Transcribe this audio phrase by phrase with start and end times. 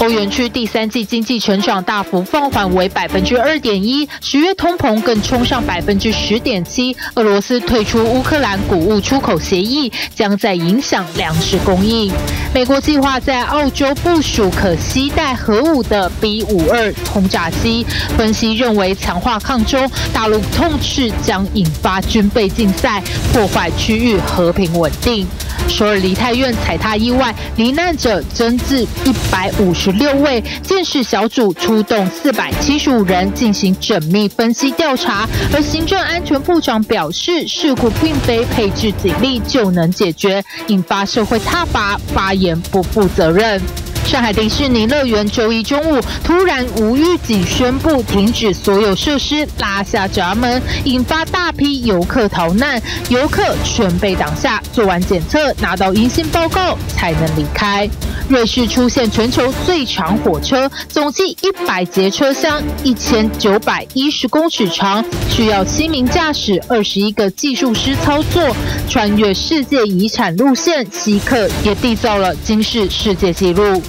[0.00, 6.96] 欧元区第三季经济成长大幅放缓为百分之二点一，十月通膨更冲上百分之十点七。
[7.14, 12.12] 俄罗斯退出乌克兰谷物出口协议，将在影响粮食供应。
[12.54, 17.84] 美国计划在澳洲部署可携带核武的 B 五二轰炸机，
[18.16, 25.26] 分析认为强化抗中，大陆痛斥将引发军备竞赛，破坏区域和平稳定。
[25.66, 43.60] 首尔梨泰院踩踏意外罹难者增至一百五十六位，建设小组出动四百七十五人进行缜密分析调查，而行政安全部长表示，事故并非配置警力就能解决，引发社会挞伐，发言不负责任。
[44.04, 52.80] 上海迪士尼乐园周一中午突然无预警宣布停止所有设施，拉下闸门，引发大批游客逃难，
[53.10, 57.88] 游客全被挡下，做完检测拿到阴性报告才能离开。
[58.28, 68.54] 瑞士出现全球最长火车，总计一百节车厢，一千九百一十公尺长，需要七名驾驶，二十一个技术师操作，
[68.88, 73.82] 穿越世界遗产路线，稀客也缔造了今世世界纪录。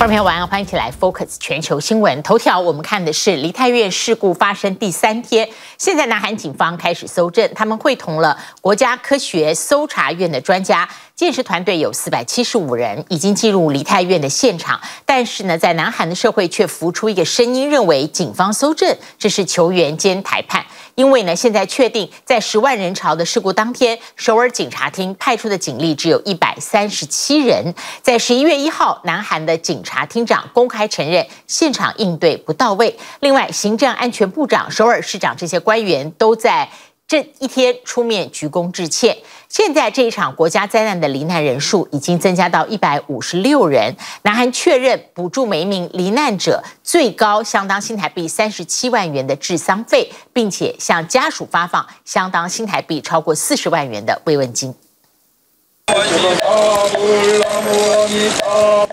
[0.00, 20.64] 观众朋友晚上欢迎起来 Focus 全球新闻头条，我们看的是梨泰院事故发生第三天，现在南韩警方开始搜证，他们会同了国家科学搜查院的专家，建设团队有四百七十五人，已经进入梨泰院的现场，但是呢，在南韩的社会却浮出一个声音，认为警方搜证这是球员兼裁判。
[20.96, 27.74] 因为呢，现在确定在十万人潮的事故当天，首尔警察厅派出的警力只有一百三十七人。
[28.02, 32.96] 在十一月一号，南韩的警查厅长公开承认现场应对不到位。
[33.18, 36.68] 另外，行政安全部长、首尔市长这些官员都在。
[37.10, 39.16] 这一天出面鞠躬致歉。
[39.48, 43.96] 现在这一场国家灾难的罹难人数已经增加到一百五十六人。
[44.22, 54.72] 南韩确认补助每一名罹难者最高相当新台币三十七万元的治丧费，并且向家属发放相当新台币超过四十万元的慰问金。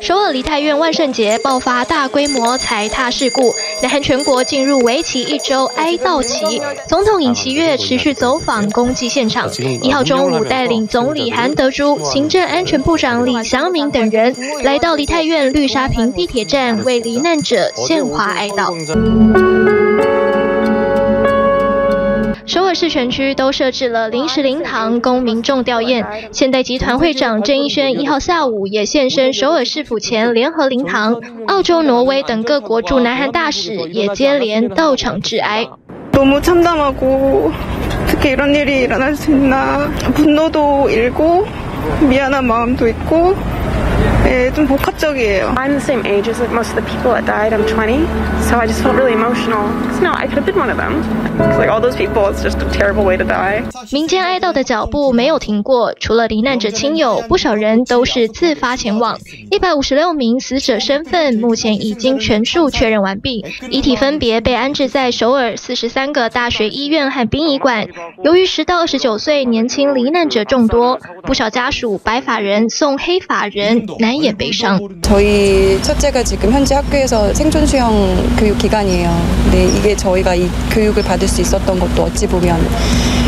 [0.01, 6.61] 首尔梨泰院万圣节爆发大规模踩踏事故，南韩全国进入为期一周哀悼期。
[6.87, 9.49] 总统尹锡悦持续走访公祭现场，
[9.81, 18.73] 一号中午带领总理韩德洙、行政安全部长李祥民等人来到梨泰院绿沙坪地铁站，为罹难者献花哀悼。
[22.47, 26.05] 首尔市全区都设置了临时灵堂供民众吊唁。
[26.31, 31.21] 现代集团会长郑义轩一号下午也现身首尔市府前联合灵堂。
[31.47, 35.67] 澳洲、挪威等各国驻南韩大使也接连到场致哀。
[53.91, 59.17] 民间哀悼的脚步没有停过，除了罹难者亲友，不少人都是自发前往。
[59.49, 67.87] 一百五十六名死者身份目前已经全数确认完毕，遗体分别被安置在首尔四十三个大学医院和殡仪馆。
[68.23, 74.79] 由于十到二十九岁年轻罹难者众多，不少家属白发人送黑发人，难 예, 사이의 매상.
[75.01, 79.09] 저희 첫째가 지금 현재 학교에서 생존 수영 교육 기간이에요.
[79.43, 82.59] 근데 이게 저희가 이 교육을 받을 수 있었던 것도 어찌 보면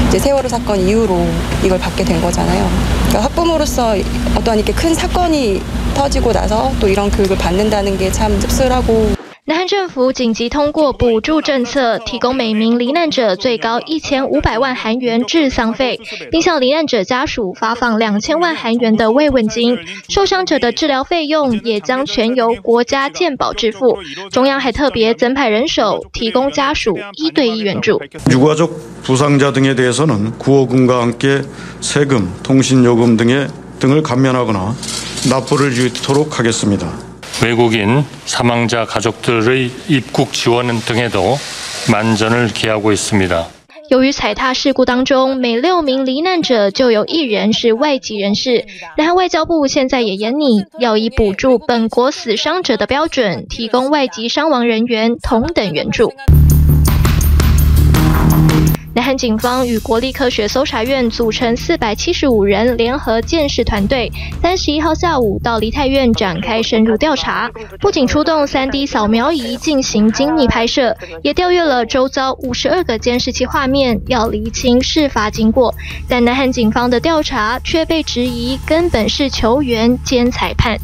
[0.07, 1.25] 이제 세월호 사건 이후로
[1.63, 2.67] 이걸 받게 된 거잖아요.
[3.07, 3.95] 그러니까 학부모로서
[4.35, 5.61] 어떠한 이렇게 큰 사건이
[5.95, 9.11] 터지고 나서 또 이런 교육을 받는다는 게 참 씁쓸하고
[9.49, 15.99] 南韩政府紧急通过补助政策，提供每名罹难者最高一千五百万韩元治丧费，
[16.29, 19.79] 并向罹难者家属发放两千万韩元的慰问金。
[20.07, 23.97] 受伤者的治疗费用也将全由国家健保支付。
[24.29, 27.99] 中央还特别增派人手，提供家属一对一援助。
[37.42, 41.36] 외국인 사망자 가족들의 입국 지원 등에도
[41.90, 43.46] 만전을 기하고 있습니다.
[43.90, 48.64] 由于踩踏事故当中，每六名罹难者就有一人是外籍人士。
[48.96, 56.14] 南韩外交部现在也研拟要以补助本国死伤者的标准，提供外籍伤亡人员同等援助。
[58.95, 67.49] 南韩警方与国立科学搜查院组成四百七十五人联合监视团队，三十一号下午到梨泰院展开深入调查，
[67.79, 75.73] 不仅出动三 D 扫描仪进行精密拍摄，也调阅了周遭五十二个监视器画面，要厘清事发经过。
[76.07, 80.77] 但南韩警方的调查却被质疑根本是球员兼裁判。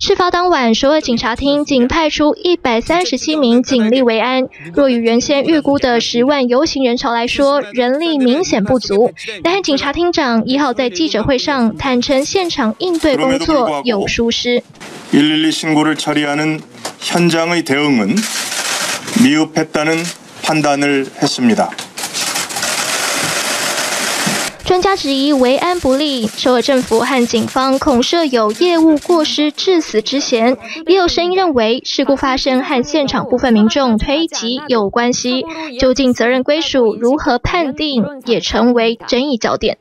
[0.00, 4.46] 事发当晚，首尔警察厅仅派出一百三十七名警力维安。
[4.74, 9.12] 若与原先预估的十万游行人潮来说，人力明显不足。
[9.42, 14.62] 南韩警察厅长一号在记者会上坦承，现场应对工作有疏失。
[15.12, 16.60] 112신고를 처리하는
[17.00, 18.14] 현장의 대응은
[19.24, 20.04] 미흡했다는
[20.42, 21.70] 판단을 했습니다。
[24.71, 30.55] 专家质疑维安不利，首尔政府和警方恐设有业务过失致死之嫌。
[30.87, 35.43] 也有声音认为，事故发生和现场部分民众推挤有关系。
[35.77, 39.77] 究竟责任归属如何判定，也成为争议焦点。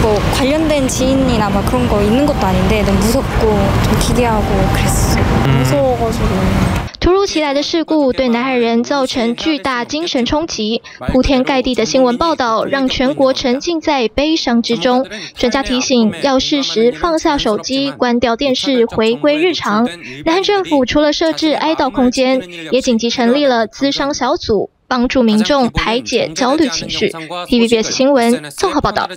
[0.00, 5.18] 뭐 관련된 지인이나 그런 거 있는 것도 아닌데 너무 무섭고 좀 기대하고 그랬어
[5.58, 6.84] 무서워가지고。
[7.00, 15.06] 突如其来的事故对南韩人造成巨大精神冲击，铺天盖地的新闻报道让全国沉浸在悲伤之中。
[15.36, 19.84] 专家提醒，要适时放下手机，关掉电视，回归日常。
[20.24, 22.40] 南韩政府除了设置哀悼空间，
[22.70, 24.70] 也紧急成立了咨商小组。
[24.89, 27.09] 帮助民众排解焦虑情绪。
[27.09, 29.07] TVBS 新闻综合报道。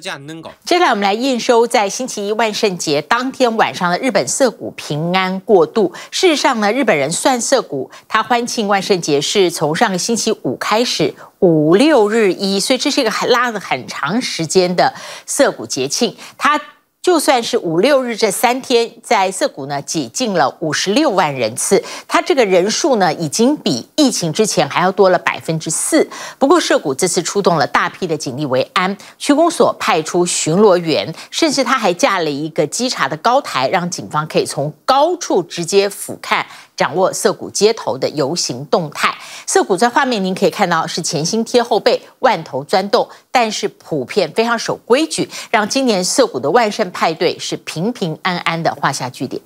[0.64, 5.90] 接下来我们来验收在星期一万圣节当天晚上的日本涩谷平安过渡。
[6.10, 14.92] 事实上呢，日本人算涩谷，他欢庆万圣节是从上个星期五开始，五六日一，所以这是一个很拉了很长时间的
[15.26, 16.14] 涩谷节庆。
[16.36, 16.60] 他。
[17.02, 26.08] 就算是五六日这三天，在涩谷呢挤进了五十六万人次，他这个人数呢已经比疫情之前还要多了百分之四。
[26.38, 36.44] 不过涩谷这次出动了大批的警力维安，区公所派出巡逻员，甚至他还架了一个稽查的高台，让警方可以从高处直接俯瞰。
[36.82, 39.14] 掌握涩谷街头的游行动态，
[39.46, 49.40] 涩谷在画面您可以看到是前心贴后背，万头钻动，但是普遍非常守规矩，让今年涩谷的万圣派对是平平安安的画下句点。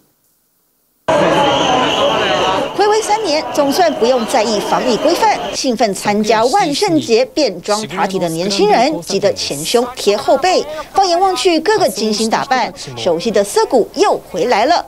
[2.75, 14.87] 回违三年，总算不用在意防疫规范，兴奋参加万圣节变装 party 的年轻人挤得前胸贴后背，放眼望去，个个精心打扮，熟悉的涩谷又回来了。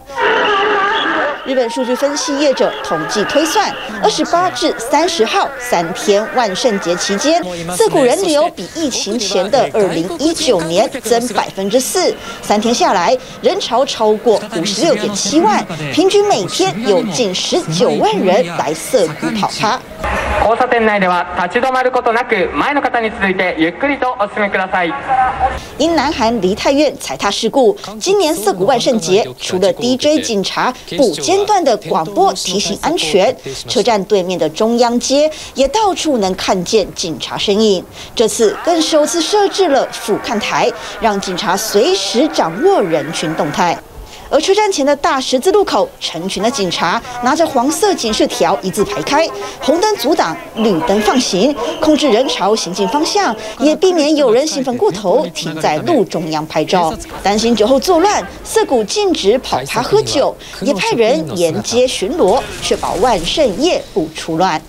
[1.48, 7.42] 日本数据分析业者统计推算，二十八至三十号三天万圣节期间，
[7.74, 12.14] 涩谷人流比疫情前的二零一九年增百分之四。
[12.42, 19.80] 三天下来，人潮超过五十六点七万，平均每天有近十九万人来涩谷跑趴。
[20.43, 24.93] 交差点内では立ち止まることなく前の方に続いてゆっくりとお进みください。
[25.77, 33.35] 因南韩梨泰院踩踏事故，今年涩谷万圣节除了 DJ 警察不间断的广播提醒安全，
[33.69, 37.83] 车站对面的中央街也到处能看见警察身影。
[38.13, 43.77] 这次更首次设置了俯瞰台，让警察随时掌握人群动态。
[44.30, 49.26] 而车站前的大十字路口，成群的警察拿着黄色警示条一字排开，
[49.60, 56.92] 红灯阻挡，绿灯放行，控制人潮行进方向，也避免有人兴奋过头停在路中央拍照。
[57.22, 64.60] 担心酒后作乱，涩谷禁止跑趴喝酒，也派人沿街巡逻，确保万圣夜不出乱。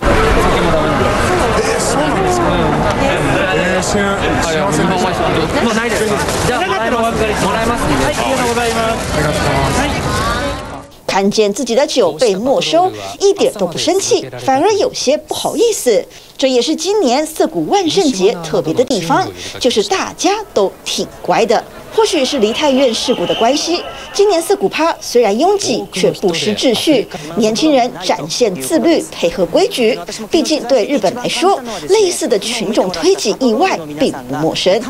[11.06, 16.04] 看见自己的酒被没收，一点都不生气，反而有些不好意思。
[16.38, 19.28] 这也是今年涩谷万圣节特别的地方，
[19.58, 21.62] 就是大家都挺乖的。
[21.92, 23.82] 或许是梨泰院事故的关系，
[24.12, 27.06] 今年涩谷趴虽然拥挤，却不失秩序。
[27.36, 29.98] 年轻人展现自律，配合规矩。
[30.30, 34.80] 毕竟对日本来说，类似的群众推挤意外并不陌生。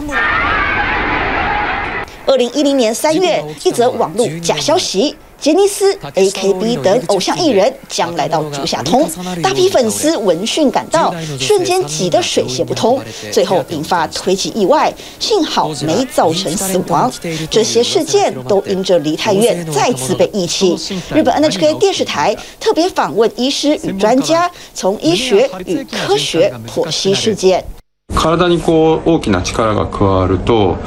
[2.31, 5.17] 二零一零年三月，一则网络假消息。
[5.41, 9.11] 杰尼斯、AKB 等偶像艺人将来到竹下通，
[9.43, 17.13] 大批粉丝闻讯赶到，瞬间挤得水泄不通，最后引发推挤意外，幸好没造成死亡。
[17.51, 20.77] 这些事件都因着梨泰院再次被遗弃。
[21.13, 27.65] 日本 NHK 电视台特别访问医师与专家，从医学与科学剖析事件。
[28.15, 30.79] 体にこう大きな力が加わると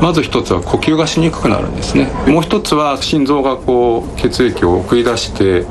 [0.00, 2.10] まず一つは呼吸がしにくくなるんですね。
[2.26, 5.66] もう一つは心臓がこう血液を送り出して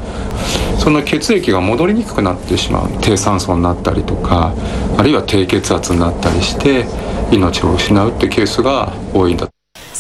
[0.77, 2.89] その血液が戻りにくくなってしまう。
[3.01, 4.53] 低酸素になったりとか
[4.97, 6.85] あるいは低血圧になったりして
[7.31, 9.47] 命を失うってケースが多いんだ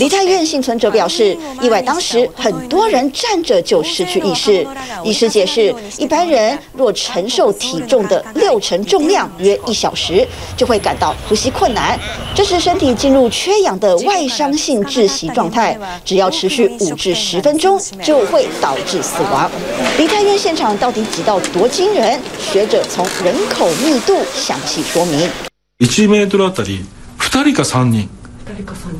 [0.02, 4.66] 梨泰院幸存者表示，意外当时很多人站着就失去意识。
[5.04, 11.96] 医师解释，一般人若承受体重的六成重量约一小时，就会感到呼吸困难，
[12.34, 19.48] 这是身体进入缺氧的外伤性窒息状态，只要持续五至十分钟就会导致死亡。
[19.98, 22.18] 梨泰院现场到底挤到多惊人？
[22.40, 25.30] 学者从人口密度详细说明。
[25.78, 26.80] 1メートルあたり
[27.20, 28.08] 2人か3人。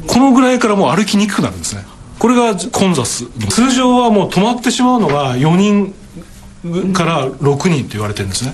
[0.08, 1.84] このぐらいからもう歩きにくくなるんですね。
[2.20, 3.26] これが混雑。
[3.50, 8.54] 通常はもう止まってしまうのが4人から6人と言われてるんですね。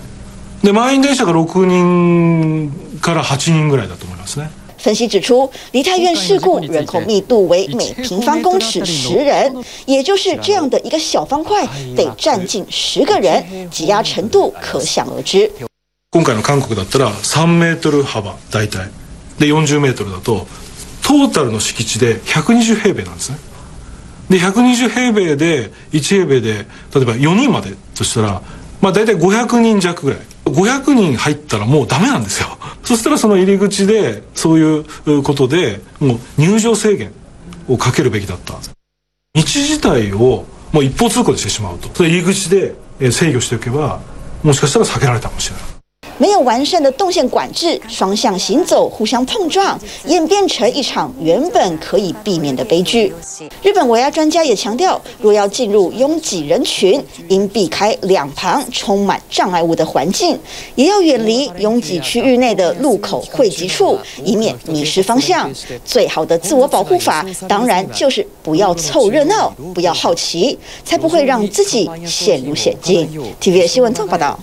[0.63, 4.49] で、満员电车が6人から8人ぐらいだと思いますね。
[4.83, 15.49] 分析指出，梨泰院事故人口密度为每平方公尺十人，也就是这样的一个小方块，得站进十个人，挤压程度可想而知。
[16.11, 18.89] 今回の韩国だったら3メートル幅大体
[19.39, 20.45] で40メートルだと。
[21.03, 23.37] トータルの敷地で120平米なんですね。
[24.29, 28.41] で、120平米で、1平米で、例えば4人までとしたら、
[28.81, 30.19] まあ大体500人弱ぐらい。
[30.45, 32.57] 500人入ったらもうダメなんですよ。
[32.83, 37.11] そしたらその入り口で、そういうことで、もう入场制限
[37.67, 38.53] をかけるべきだった。
[38.53, 38.59] 道
[39.35, 41.89] 自体をもう一方通行でしてしまうと。
[41.93, 42.75] それ入り口で
[43.11, 43.99] 制御しておけば、
[44.41, 45.72] もしかしたら避けられたかもしれない。
[46.23, 53.13] 没有完善的动线管制，双向行走互相碰撞，演变成一场原本可以避免的悲剧。
[53.61, 60.39] 日本维亚专家也强调，若要进入拥挤人群，应避开两旁充满障碍物的环境，
[60.75, 65.51] 也要远离拥挤区域内的路口汇集处，以免迷失方向。
[65.83, 73.09] 最好的自我保护法，当然就是不要凑热闹，不要好奇，才不会让自己陷入险境。
[73.41, 74.39] TVB 新闻综合报道。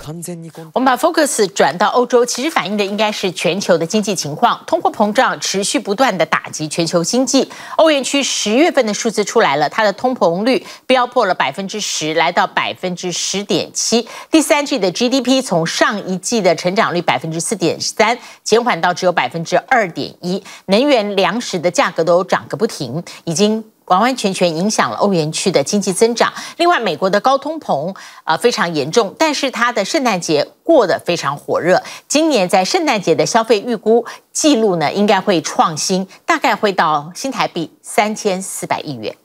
[0.75, 7.51] 我们把 focus 转到欧洲，其实反映的应该是全球的经济情况，通货膨胀持续不断的打击全球经济。
[7.77, 14.07] 欧元区十月份的数字出来了，它的通膨率飙破了百分之十，来到百分之十点七。
[14.31, 20.43] 第三季的 GDP 从上一季的成长率百分之四点三减缓到只有百分之二点一。
[20.67, 23.65] 能源、粮食的价格都涨个不停，已经。
[23.91, 26.33] 完完全全影响了欧元区的经济增长。
[26.59, 31.83] 另外，美国的高通膨啊非常严重，但是它的圣诞节过得非常火热。
[32.07, 39.17] 今年在圣诞节的消费预估记录呢，应该会创新，大概会到新台币三千四百亿元。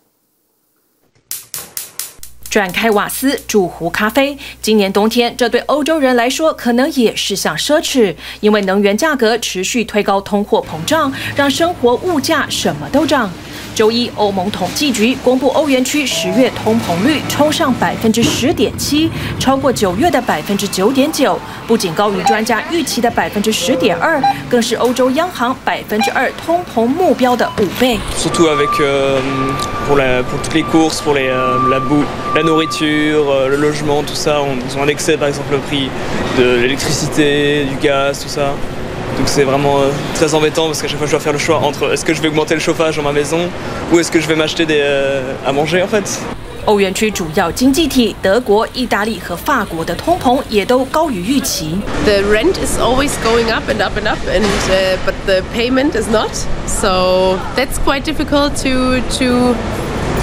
[2.56, 13.30] 转开瓦斯煮壶咖啡，今年冬天这对欧洲人来说可能也是项奢侈，因为能源价格持续推高，通货膨胀让生活物价什么都涨。
[13.76, 28.00] 周一，欧盟统计局公布欧元区十月通膨率冲上百分之十点七，超过九月的百分之九点九，不仅高于专家预期的百分之十点二，更是欧洲央行百分之二通膨目标的五倍。
[46.67, 51.79] 欧元区主要经济体德国、意大利和法国的通膨也都高于预期。
[52.05, 54.45] The rent is always going up and up and up, and
[55.07, 56.31] but the payment is not.
[56.67, 59.55] So that's quite difficult to to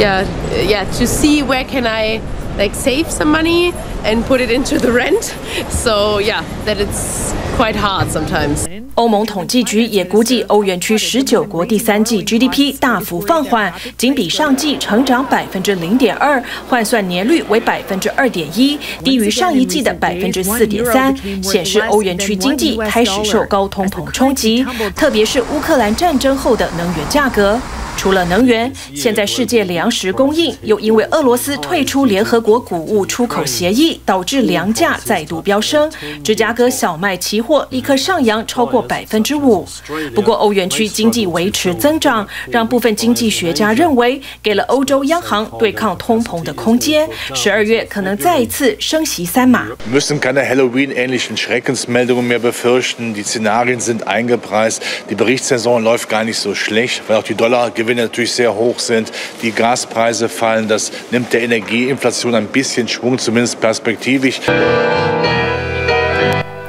[0.03, 2.21] yeah yeah to see where can I
[2.57, 3.73] like save some money
[4.05, 5.25] and put it into the rent.
[5.71, 8.67] So yeah, that it's quite hard sometimes.
[8.95, 27.59] 欧盟统计局也估计，欧元区十九国第三季 GDP 大幅放缓，仅比上季成长百分之零点二，换算年率为百分之二点一，低于上一季的百分之四点三，显示欧元区经济开始受高通膨冲击，特别是乌克兰战争后的能源价格。
[27.95, 35.93] 除了能源，现在世界粮食供应又因为俄罗斯退出联合国谷物出口协议，导致粮价再度飙升。
[36.25, 39.68] 芝加哥小麦期货立刻上扬超过百分之五。
[40.16, 47.08] 不过，欧元区经济维持增长，让部分经济学家认为，给了欧洲央行对抗通膨的空间。
[47.34, 49.68] 十二月可能再一次升息三码。
[49.92, 53.14] müssen keine Halloween-ähnlichen Schreckensmeldungen mehr befürchten.
[53.14, 54.82] Die Szenarien sind eingepreist.
[55.10, 59.12] Die Berichtssaison läuft gar nicht so schlecht, weil auch die Dollargewinne natürlich sehr hoch sind.
[59.42, 60.68] Die Gaspreise fallen.
[60.68, 64.40] Das nimmt der Energieinflation ein bisschen Schwung, zumindest perspektivisch.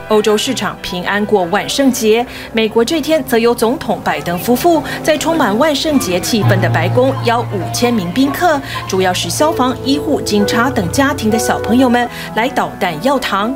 [0.09, 13.53] 欧洲市场平安过万圣节，美国这天则由总统拜登夫妇在充满万圣节气氛的白宫邀五千名宾客，主要是消防、医护、警察等家庭的小朋友们来捣蛋药糖。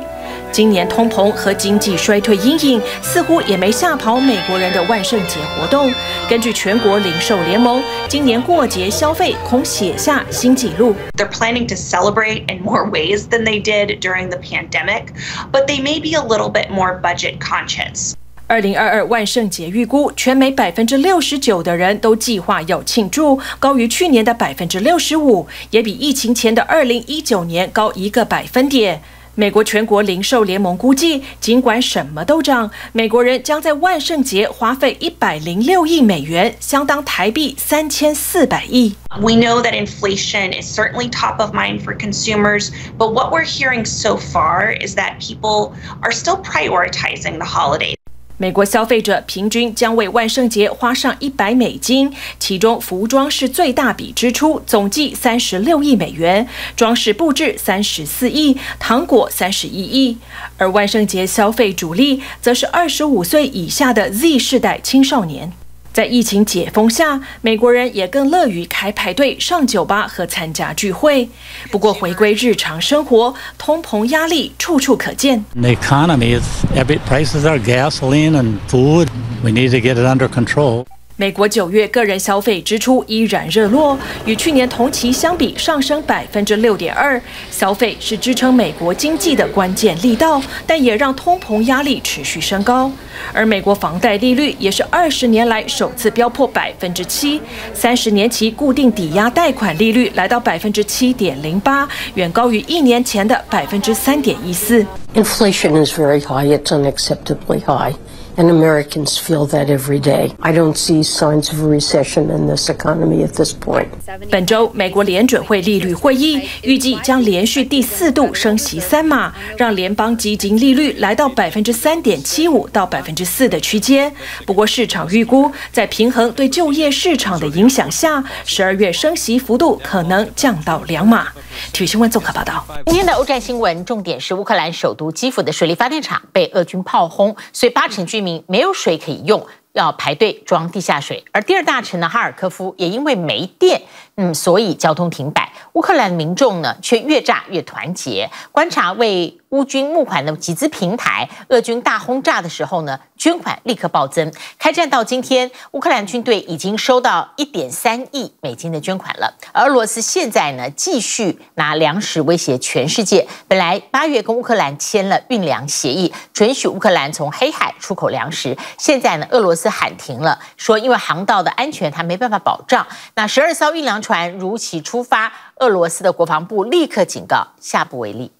[0.50, 5.92] 今年通膨和经济衰退阴影似乎也没吓跑美国人的万圣节活动。
[6.28, 10.94] 根据全国零售联盟，今年过节消费恐写下新纪录。
[11.16, 15.08] They're planning to celebrate in more ways than they did during the pandemic,
[15.52, 18.14] but they may be a little bit more budget conscious.
[18.46, 29.02] 二零二二万圣节预估，全美百分之六十九的人都计划要庆祝，高于去年的百分之六十五，也比疫情前的二零一九年高一个百分点。
[29.37, 38.95] 美国全国零售联盟估计，尽管什么都涨，美国人将在万圣节花费一百零六亿美元，相当台币三千四百亿。
[39.19, 44.17] We know that inflation is certainly top of mind for consumers, but what we're hearing so
[44.17, 45.71] far is that people
[46.01, 47.95] are still prioritizing the holiday.
[48.40, 60.16] 美国消费者平均将为万圣节花上一百美金，其中服装是最大笔支出，总计三十六亿美元；装饰布置三十四亿，糖果三十一亿。
[60.56, 65.52] 而万圣节消费主力则是二十五岁以下的 Z 世代青少年。
[65.92, 71.28] 在疫情解封下，美国人也更乐于开派对、上酒吧和参加聚会。
[71.70, 75.44] 不过，回归日常生活，通膨压力处处可见。
[75.54, 76.44] The economy is
[76.76, 79.08] every prices are gasoline and food.
[79.42, 80.84] We need to get it under control.
[81.20, 87.20] 美国九月个人消费支出依然热络，与去年同期相比上升百分之六点二。
[87.50, 92.88] 消费是支撑美国经济的关键力道，但也让通膨压力持续升高。
[93.32, 97.42] 而美国房贷利率也是二十年来首次飙破百分之七，
[97.74, 104.86] 三十年期固定抵押贷款利率来到百分之七点零八，远高于一年前的百分之三点一四。
[105.14, 106.46] Inflation is very high.
[106.46, 107.96] It's unacceptably high.
[108.38, 110.30] And Americans feel that every day.
[110.38, 113.88] I don't see signs of a recession in this economy at this point.
[114.30, 124.14] 本周，美国联准会利率会议预计将连续第四度升息三码，让联邦基金利率来到百分之三点七五到百分之四的区间。
[124.46, 131.26] 不过，市场预估在平衡对就业市场的影响下，十二月升息幅度可能降到两码。
[131.72, 132.64] 体育新闻综合报道。
[132.86, 138.27] 今天的欧战新闻重点是乌克兰首都基辅的水力发电厂被俄军炮轰，所以八成居民。
[138.46, 141.24] 没有水可以用，要排队装地下水。
[141.32, 143.82] 而第二大城的，哈尔科夫也因为没电，
[144.20, 145.50] 嗯，所以交通停摆。
[145.74, 148.28] 乌克兰民众呢，却越炸越团结。
[148.50, 154.32] 观察为乌军募款的集资平台，俄军大轰炸的时候呢，捐款立刻暴增。
[154.58, 159.32] 开战到今天，乌克兰军队已经收到一点三亿美金的捐款了。
[159.52, 163.26] 而俄罗斯现在呢，继续拿粮食威胁全世界。
[163.46, 168.56] 本来八月跟乌克兰签了运粮协议，准许乌克兰从黑海出口粮食。
[168.76, 172.84] 现在呢，俄罗斯喊停了，说因为航道的安全，他没办法保障。
[173.14, 174.07] 那十二艘运粮船
[174.38, 178.30] 如期出发，俄罗斯的国防部立刻警告，下不为例。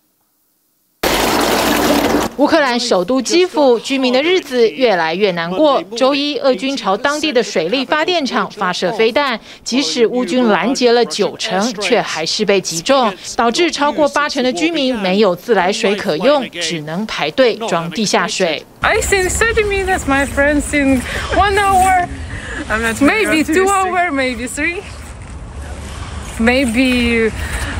[2.37, 5.83] 乌克兰首都基辅居民的日子越来越难过。
[5.97, 18.65] 周一，俄军朝当地的水力发电厂发射飞弹，即使乌军拦截了九成，却还是被击中，导致超过八成的居民没有自来水可用，只能排队装地下水。
[18.83, 21.03] I think thirty minutes, my friends in
[21.35, 22.07] one hour,
[23.01, 24.83] maybe two hour, maybe three,
[26.40, 27.32] maybe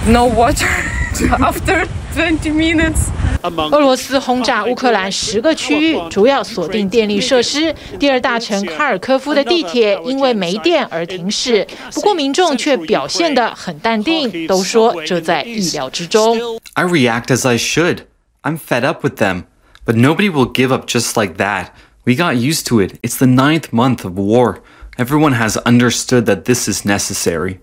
[0.08, 0.68] no water
[1.40, 3.10] after twenty minutes.
[3.44, 7.76] 俄罗斯轰炸乌克兰十个区域，主要锁定电力设施。
[8.00, 16.38] 第二大城哈尔科夫的地铁因为没电而停驶，不过民众却表现得很淡定，都说这在意料之中。
[16.76, 18.04] I react as I should.
[18.44, 19.44] I'm fed up with them,
[19.86, 21.68] but nobody will give up just like that.
[22.06, 22.94] We got used to it.
[23.02, 24.60] It's the ninth month of war.
[24.98, 27.60] Everyone has understood that this is necessary.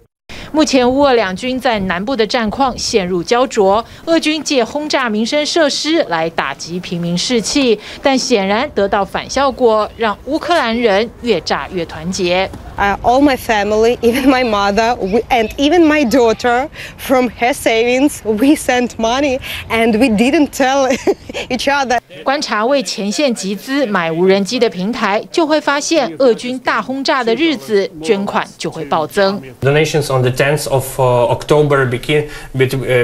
[0.51, 12.49] 目前乌俄两军在南部的战况陷入胶着，俄军借轰炸民生设施来打击平民士气，但显然得到反效果，让乌克兰人越炸越团结。
[12.77, 18.55] uh, all my family, even my mother, we, and even my daughter, from her savings, we
[18.55, 20.89] sent money, and we didn't tell
[21.49, 21.99] each other.
[22.23, 29.41] 观察为前线集资买无人机的平台，就会发现俄军大轰炸的日子，捐款就会暴增。
[29.62, 32.29] Donations on the 10th of uh, October began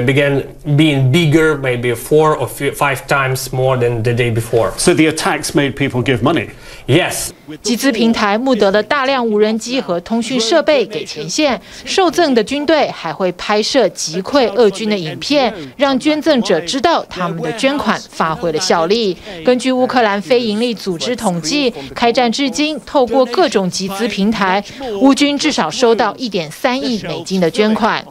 [0.06, 0.32] began
[0.76, 4.78] being bigger, maybe four or five times more than the day before.
[4.78, 6.50] So the attacks made people give money.
[6.86, 7.32] Yes.
[7.60, 19.16] 集资平台募得了大量无人机和通讯设备给前线，受赠的军队还会拍摄击溃俄军的影片，让捐赠者知道他们的捐款发挥了效力。
[19.44, 24.62] 根据乌克兰非营利组织统计，开战至今，透过各种集资平台，
[25.00, 28.04] 乌军至少收到一点三亿美金的捐款。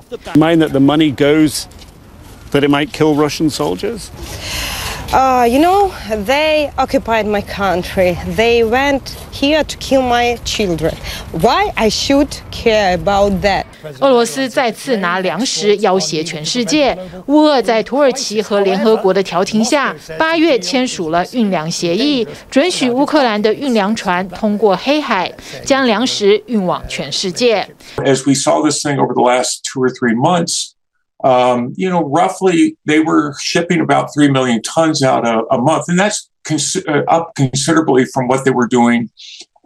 [2.52, 4.10] Mind that the money goes that it might kill Russian soldiers.
[5.12, 5.92] Uh, you know,
[6.24, 8.18] they occupied my country.
[8.34, 10.96] They went here to kill my children.
[11.30, 13.66] Why I should care about that?
[14.00, 16.98] 俄罗斯再次拿粮食要挟全世界。
[17.26, 25.32] 乌俄在土耳其和联合国的调停下，八月签署了运粮协议，准许乌克兰的运粮船通过黑海，
[25.64, 27.68] 将粮食运往全世界。
[27.98, 30.69] As we saw this thing over the last two or three months.
[31.23, 35.85] Um, you know, roughly they were shipping about 3 million tons out a, a month,
[35.87, 39.09] and that's cons- uh, up considerably from what they were doing,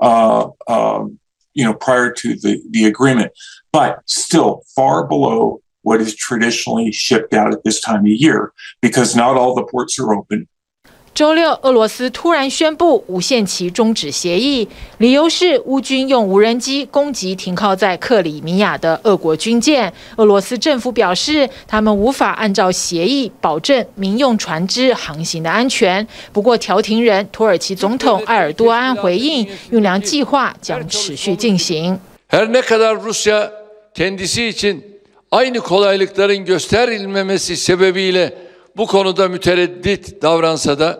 [0.01, 1.19] uh, um,
[1.53, 3.31] you know, prior to the, the agreement,
[3.71, 9.15] but still far below what is traditionally shipped out at this time of year because
[9.15, 10.47] not all the ports are open.
[11.15, 19.93] 周六，俄罗斯突然宣布无限期终止协议，理由是乌军用无人机攻击停靠在克里米亚的俄国军舰。
[20.17, 26.05] 俄罗斯政府表示，他们无法按照协议保证民用船只航行的安全。
[26.33, 31.97] 不过，调停人土耳其总统 埃尔多安回应，运粮计划将持续进行。
[32.29, 33.51] Her ne kadar Rusya
[33.93, 34.83] kendisi için
[35.31, 38.33] aynı kolaylıkların gösterilmemesi sebebiyle
[38.77, 40.99] bu konuda mütereddit davransa da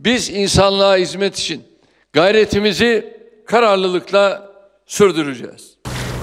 [0.00, 1.62] biz insanlığa hizmet için
[2.12, 4.42] gayretimizi kararlılıkla
[4.86, 5.72] sürdüreceğiz.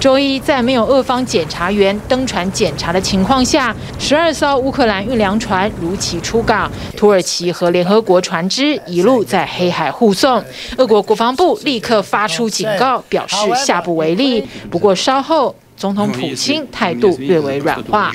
[0.00, 6.70] 周一，在没有俄方检查员登船检查的情况下，十二艘乌克兰运粮船如期出港。
[6.96, 10.42] 土耳其和联合国船只一路在黑海护送。
[10.78, 14.48] 俄国国防部立刻发出警告，表示下不为例。
[14.70, 18.12] 不过稍后，总统普京态度略为软化。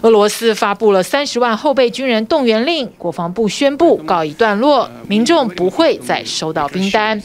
[0.00, 7.22] 俄罗斯发布了三十万后备军人动员令，国防部宣布告一段落，民众不会再收到兵单。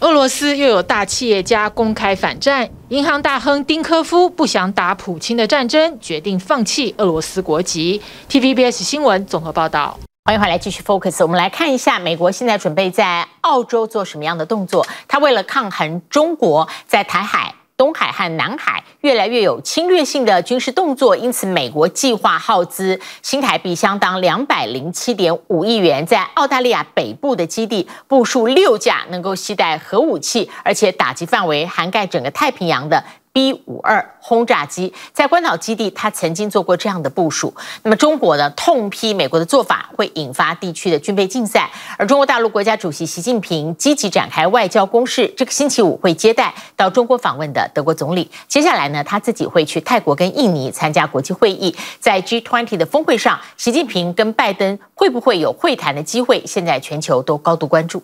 [0.00, 8.00] 俄罗斯又有大企业家公开反战，银行大亨丁科夫不想打普京的战争，决定放弃俄罗斯国籍。
[8.30, 9.98] TVBS 新闻综合报道。
[10.24, 14.86] 欢迎回来继续 Focus，我们来看一下美国现在准备在澳洲做什么样的动作。
[15.06, 33.02] 他为了抗衡中国在台海、东海和南海越来越有侵略性的军事动作，因此美国计划耗资新台币相当两百零七点五亿元，在澳大利亚北部的基地部署六架能够携带核武器，而且打击范围涵盖整个太平洋的。
[33.40, 37.54] B 五二轰炸机在关岛基地，他曾经做过这样的部署。
[37.82, 45.26] 那么中国呢，痛批美国的做法会引发地区的军备竞赛，而中国大陆国家主席习近平积极展开外交攻势。
[45.34, 51.74] 这个星期五会接待到中国访问的德国总理，接下来呢，他自己会去泰国跟印尼参加国际会议。
[51.98, 56.44] 在 G20 的峰会上，习近平跟拜登会不会有会谈的机会？
[56.44, 58.02] 现在全球都高度关注。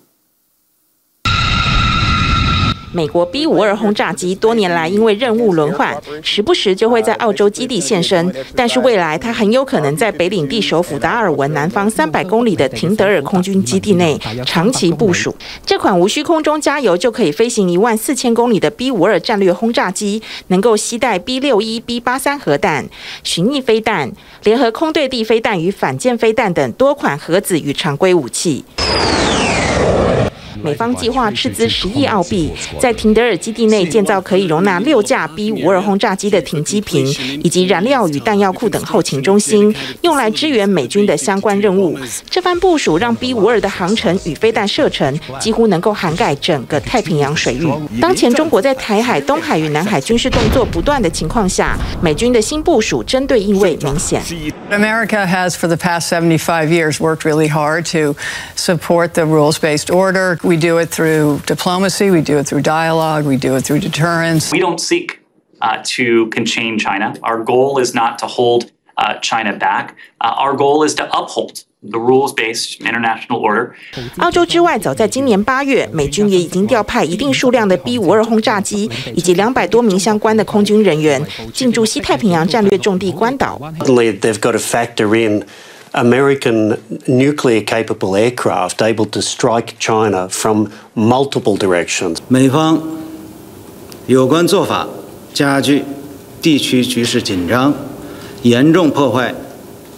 [2.97, 8.35] 美国 B 五二轰炸机多年来因为任务轮换，时不时就会在澳洲基地现身。
[8.55, 15.37] 但是未来它很有可能在北领地首府达尔文南方三百公里的廷德尔空军基地内长期部署。
[15.67, 22.89] 这款无需空中加油就可以飞行一万四千公里的 B 五二战略轰炸机，能够携带 B 六一、B 八三核弹、
[23.23, 24.11] 巡弋飞弹、
[24.43, 28.65] 联合空对地飞弹与反舰飞弹等多款核子与常规武器。
[30.63, 37.07] 美方计划斥资十亿澳币，在廷德尔基地内建造可以容纳六架 B 五二轰炸机的停机坪，
[37.43, 41.99] 以及燃料与弹药库等后勤中心，用来支援美军的相关任务。
[42.29, 47.67] 这番部署让 B 五二的航程与飞弹射程几乎能够涵盖整个太平洋水域。
[48.01, 54.23] 当前中国在台海、东海与南海军事动作不断的情况下，美军的新部署针对意味明显。
[54.71, 58.15] America has for the past 75 years worked really hard to
[58.57, 60.37] support the rules-based order.
[60.46, 64.52] We do it through diplomacy, we do it through dialogue, we do it through deterrence.
[64.52, 65.20] We don't seek
[65.62, 67.14] uh, to contain China.
[67.22, 69.96] Our goal is not to hold uh, China back.
[70.20, 73.74] Uh, our goal is to uphold the rules-based international order.
[74.18, 83.60] 澳洲之外，早在今年八月，美军也已经调派一定数量的 B 五二轰炸机以及两百多名相关的空军人员进驻西太平洋战略重地关岛。
[83.80, 85.44] They've got to factor in
[85.97, 92.19] American nuclear capable aircraft able to strike China from multiple directions.
[92.29, 92.83] 美方
[94.07, 94.87] 有关做法
[95.33, 95.85] 加剧
[96.43, 97.75] 地区局势紧张，
[98.43, 99.35] 严重破坏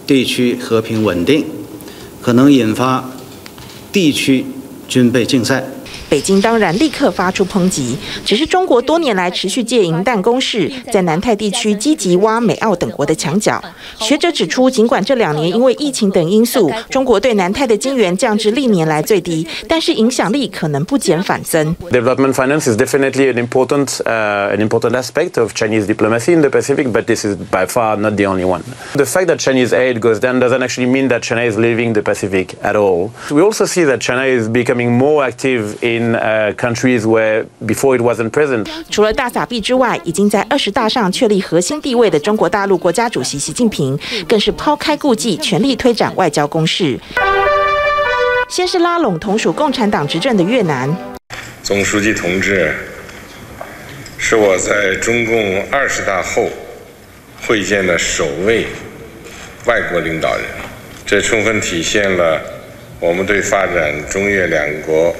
[0.07, 1.45] 地区和平稳定。
[2.21, 3.09] 可能引发
[3.91, 4.45] 地区
[4.87, 5.65] 军备竞赛。
[6.08, 13.62] 北京当然立刻发出抨击，只是中国多年来持续借银弹攻势，在南太地区积极挖美澳等国的墙角。
[13.98, 21.74] 学者指出，尽管这两年因为疫情等因素，中国对南太的金援降至历年来最低，但是影响力可能不减反增。
[21.90, 26.92] Development finance is definitely an important, uh, an important aspect of Chinese diplomacy in the Pacific,
[26.92, 28.62] but this is by far not the only one.
[28.94, 32.02] The fact that Chinese aid goes down doesn't actually mean that China is leaving the
[32.02, 33.10] Pacific at all.
[33.30, 37.97] We also see that China is becoming more active in in uh, countries where before
[37.97, 38.67] it wasn't present.
[38.89, 46.97] 除了大撒币之外，已经在二十大上确立核心地位的中国大陆国家主席习近平，更是抛开顾忌，全力推展外交攻势。
[48.49, 50.89] 先是拉拢同属共产党执政的越南。
[51.61, 52.73] 总书记同志，
[54.17, 56.49] 是我在中共二十大后
[57.45, 58.65] 会见的首位
[59.65, 60.45] 外国领导人，
[61.05, 62.41] 这充分体现了
[62.99, 65.15] 我们对发展中越两国。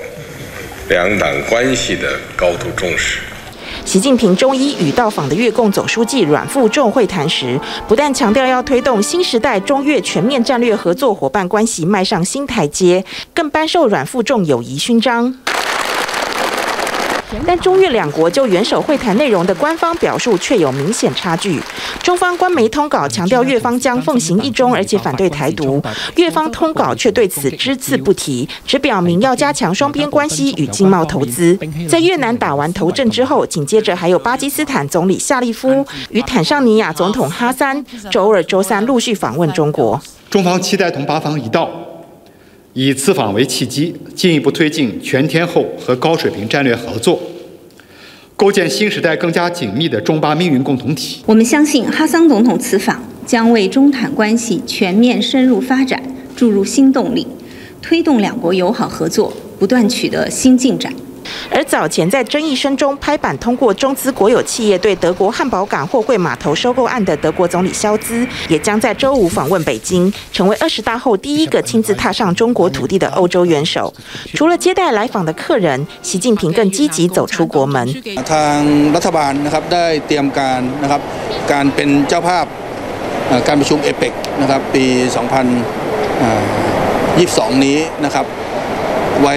[0.90, 3.20] 两党关系的高度重视。
[3.86, 15.36] 习近平周一与到访的越共总书记阮富仲会谈时，不但强调要推动新时代中越全面战略合作伙伴关系迈上新台阶，更颁授阮富仲友谊勋章。
[17.46, 21.60] 但中越两国就元首会谈内容的官方表述却有明显差距。
[22.02, 25.82] 中方官媒通稿强调越方将奉行一中，而且反对台独；
[26.16, 31.58] 越方通稿却对此只字不提，只表明要加强双边关系与经贸投资。
[31.88, 40.02] 在越南打完头阵之后，紧接着还有巴基斯坦总理夏利夫与坦尚尼亚总统哈桑周二、周三陆续访问中国。
[40.30, 41.70] 中方期待同巴方一道，
[42.82, 47.20] 以此访为契机，进一步推进全天候和高水平战略合作。
[48.38, 51.22] 构建新时代更加紧密的中巴命运共同体。
[51.26, 56.02] 我们相信哈桑总统此访将为中坦关系全面深入发展
[56.38, 57.28] 注入新动力，
[57.82, 60.94] 推动两国友好合作不断取得新进展。
[61.51, 73.93] 而早前在争议声中拍板通过中资国有企业对德国汉堡港货柜码头收购案的德国总理萧兹，也将在周五访问北京，成为二十大后第一个亲自踏上中国土地的欧洲元首。
[74.35, 77.87] 除了接待来访的客人，习近平更积极走出国门。
[78.33, 78.61] ทาง
[78.97, 81.01] รัฐบาลนะครับได้เตรียมการนะครับ
[81.53, 82.47] การเป็นเจ้าภาพ
[83.49, 84.85] การประชุมเอเปกนะครับปี
[87.45, 88.27] 2022นี้นะครับ
[89.23, 89.37] ไว้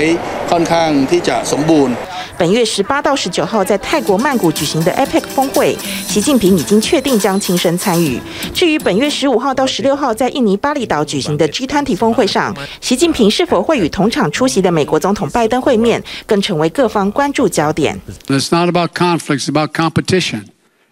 [0.52, 1.96] ค่อนข้างที่จะสมบูรณ์。
[2.38, 5.76] 本月十八到十九号在泰国曼谷举行的 APEC 峰会，
[6.08, 8.20] 习近平已经确定将亲身参与。
[8.54, 18.00] 至于本月十五号到十六号在印尼巴厘岛举行的 G20 峰会上，习近平是否会与同场出席的美国总统拜登会面，更成为各方关注焦点。
[18.28, 20.46] It's not about conflicts, it's about competition.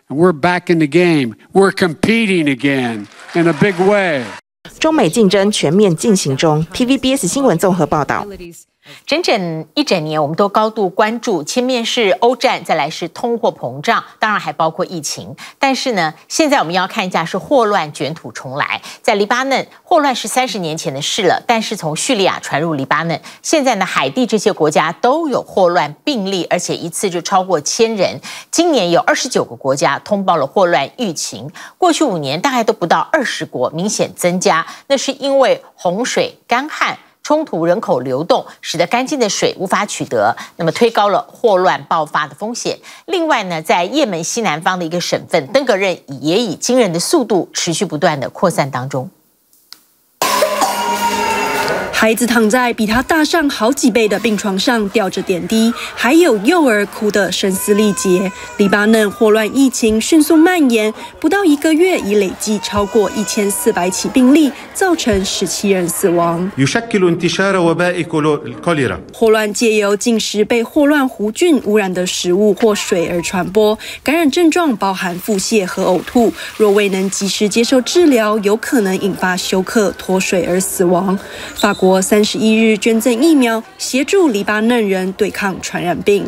[0.08, 1.34] We're back in the game.
[1.54, 4.24] We're competing again in a big way.
[4.80, 6.66] 中美竞争全面进行中。
[6.74, 8.26] TVBS 新闻综合报道。
[9.07, 15.37] 整整一整年，我们都高度关注，前面是欧战，再来是通货膨胀，当然还包括疫情。
[15.59, 18.81] 但是呢，现在我们要看一下是霍乱卷土重来。
[19.03, 28.21] 在黎巴嫩，霍乱是三十年前的事了，但是从叙利亚传入黎巴嫩，现在呢，海地这些国家都有霍乱病例，而且一次就超过千人。
[28.51, 34.67] 今年有二十九个国家通报了霍乱疫情，过去五年大概都不到二十国，明显增加。
[34.87, 36.99] 那是因为洪水、干旱。
[37.31, 42.77] 冲突、人口流动，使得干净的水无法取得，那么推高了霍乱爆发的风险。
[43.07, 45.87] 另外呢，在也门西南方的一个省份登革热
[46.21, 49.09] 也以惊人的速度持续不断的扩散当中。
[52.01, 58.33] 孩子躺在比他大上好几倍的病床上，吊着点滴，还有幼儿哭得声嘶力竭。
[58.57, 66.51] 黎巴嫩霍乱疫情迅速蔓延，不到一个月已累计超过一千四百起病例，造成十七人死亡。
[69.13, 76.33] 霍乱借由进食被霍乱弧菌污染的食物或水而传播，感染症状包含腹泻和呕吐。
[76.57, 81.19] 若未能及时接受治疗，有可能引发休克、脱水而死亡。
[81.55, 81.90] 法国。
[81.91, 86.25] 我三十一日捐赠疫苗，协助黎巴嫩人对抗传染病。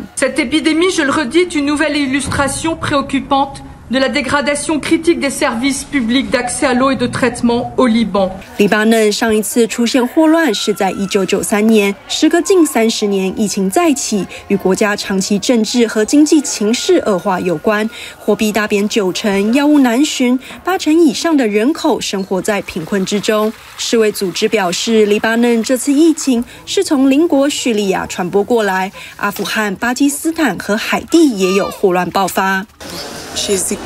[3.92, 8.30] De la dégradation critique des services publics d'accès à l'eau et de traitement au Liban。
[8.56, 17.88] 黎巴嫩上一次出现霍乱是在一九九三年，时隔近三十年，疫情再起，与国家长期政治和经济情势恶化有关。
[18.16, 23.52] 货币大贬九成，药物难寻，八成以上的人口生活在贫困之中。
[23.76, 32.64] 世卫组织表示，黎巴嫩这次疫情是从邻国叙利亚传播过来，阿富汗、巴基斯坦和海地也有霍乱爆发。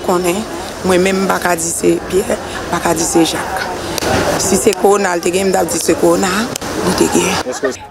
[0.07, 0.43] konen,
[0.85, 2.37] mwen men baka di se Pierre,
[2.71, 3.67] baka di se Jacques.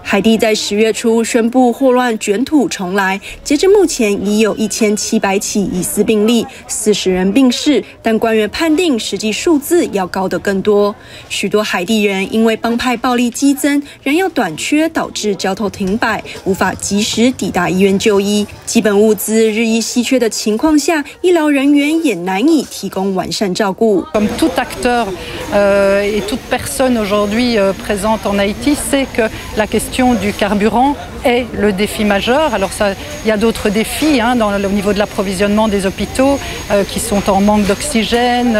[0.02, 10.94] 海地在十月初宣布霍乱卷土重来，截至目前已有一千七百起疑似病例，四十人病逝，但官员判定实际数字要高得更多。
[11.28, 18.46] 许多海地人因为帮派暴力激增，燃药短缺导致交通停摆，无法及时抵达医院就医。
[18.64, 24.02] 基本物资日益稀缺的情况下，医疗人员也难以提供完善照顾。
[28.91, 32.53] c'est que la question du carburant est le défi majeur.
[32.53, 32.93] Alors ça,
[33.23, 36.39] il y a d'autres défis hein, dans, au niveau de l'approvisionnement des hôpitaux
[36.71, 38.57] euh, qui sont en manque d'oxygène,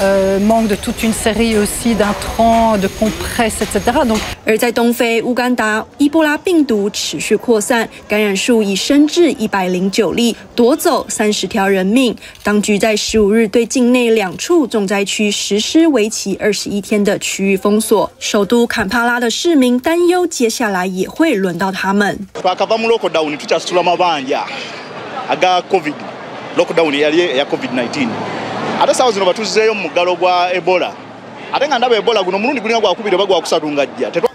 [0.00, 4.04] euh, manque de toute une série aussi d'intrants, de compresses, etc.
[4.06, 12.16] Donc 而在东非乌干达，伊波拉病毒持续扩散，感染数已升至一百零九例，夺走三十条人命。
[12.42, 18.11] 当局在十五日对境内两处重灾区实施为期二十一 天的区域封锁。
[18.19, 22.27] 首都坎帕拉的市民担忧，接下来也会轮到他们。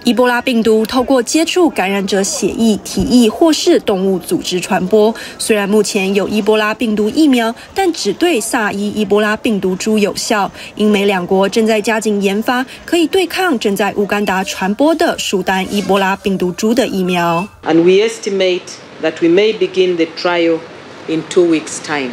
[0.05, 5.13] 伊波拉病毒透过接触感染者血液、体液或是动物组织传播。
[5.37, 10.51] 虽然目前有伊波拉病毒疫苗，但只对萨伊伊波拉病毒株有效。
[10.77, 17.49] 英美两国正在加紧研发可以对抗正在乌干达传播的苏丹伊波拉病毒株的疫苗。
[17.65, 18.61] And we estimate
[19.03, 20.61] that we may begin the trial
[21.09, 22.13] in two weeks' time.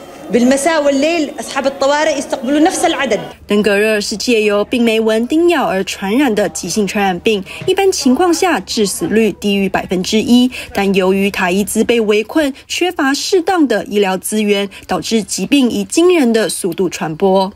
[3.45, 10.49] 登革热是借由病媒蚊叮咬而传染的急性传染病，一般情况下致死率低于百分之一。
[10.73, 17.51] 但由于塔伊兹被围困，缺乏适当的医疗资源，导致疾病以惊人的速度传播。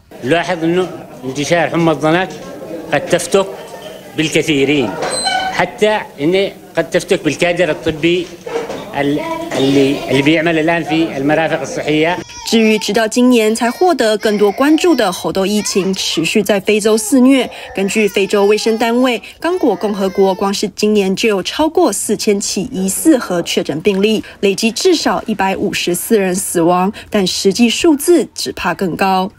[12.46, 17.50] 至于直到今年才获得更多关注的猴痘疫情，持续在非洲肆虐。
[17.76, 29.32] 根据非洲卫生单位，刚果共和国光是今年就有超过四千起疑似和确诊病例，累计至少一百五十四人死亡，但实际数字只怕更高。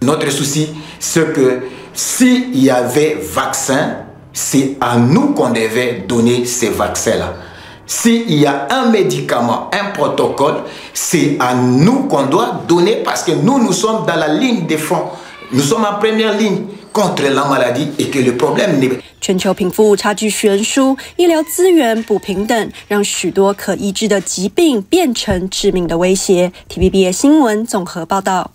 [19.20, 26.52] 全球贫富差距悬殊，医疗资源不平等，让许多可医治的疾病变成致命的威胁。
[26.68, 28.50] TVBS 新闻综合报道。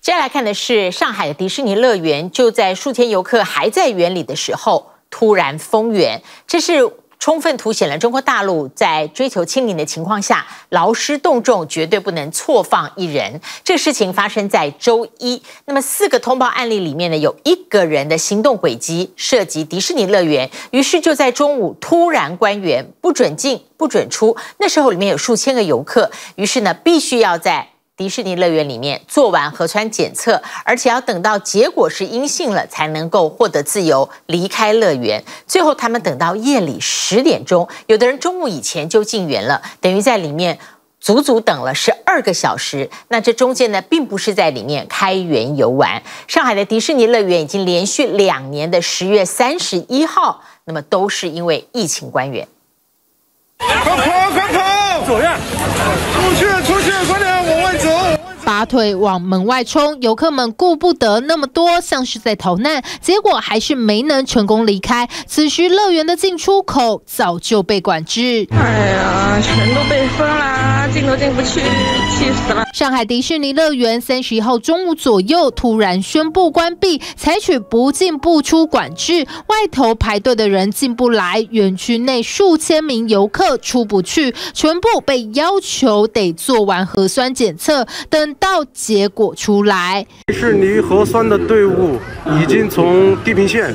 [0.00, 6.92] 接下来看的是上海的迪士尼乐园，就在数千游客还在园里的时候，突然封园，这是。
[7.18, 13.40] 充分凸显了中国大陆在追求清零的情况下，劳师动众，绝对不能错放一人。
[13.64, 15.42] 这个事情发生在周一。
[15.66, 24.36] 那么四个通报案例里面呢，有一个人的行动轨迹涉及迪士尼乐园，于是就在中午突然关园，不准进，不准出。
[24.58, 27.68] 那时候里面有数千个游客，于是呢，必须要在。
[27.98, 35.24] 迪士尼乐园里面做完核酸检测，而且要等到结果是阴性了，才能够获得自由离开乐园。
[35.48, 40.60] 最后他们等到夜里十点钟，有的人中午以前就进园了，等于在里面
[41.00, 42.88] 足足等了十二个小时。
[43.08, 46.00] 那这中间呢，并不是在里面开园游玩。
[46.28, 52.46] 上海的迪士尼乐园已经连续两年的十月三十一号，那么都是因为疫情关园。
[53.58, 54.30] 快跑！
[54.30, 55.04] 快跑！
[55.04, 55.36] 左院，
[56.14, 56.46] 出去！
[56.64, 56.92] 出去！
[57.10, 57.37] 快点！
[58.48, 65.06] 拔腿往门外冲，游客们顾不得那么多，像是在逃难，结果还是没能成功离开。
[65.26, 68.48] 此时乐园的进出口早就被管制。
[68.52, 71.60] 哎呀，全都被封啦，进都进不去，
[72.16, 72.64] 气死了！
[72.72, 90.06] 上海迪士尼乐园三十一号中午左右突然宣布关闭，采取不进不出管制，外头排队的人进不来，园区内数千名游客出不去，全部被要求得做完核酸检测，等到结果出来。
[90.26, 91.98] 迪士尼核酸的队伍
[92.40, 93.74] 已经从地平线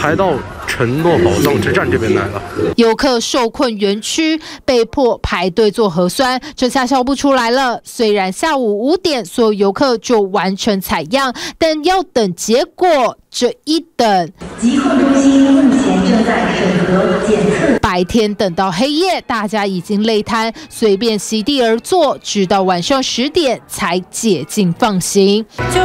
[0.00, 0.34] 排到
[0.66, 2.42] 承诺宝藏之战这边来了。
[2.76, 7.80] 游客受困园区，被迫排队做核酸，这下笑不出来了。
[7.84, 13.18] 虽然下午五点所有游客就完成采样，但要等结果。
[13.30, 17.57] 这一等，疾控中心目前正在审核检测。
[17.98, 25.44] 白天等到黑夜，大家已经累瘫，随便席地而坐，直到晚上十点才解禁放行。
[25.74, 25.80] 就